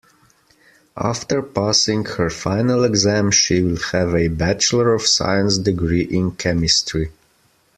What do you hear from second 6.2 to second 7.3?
chemistry.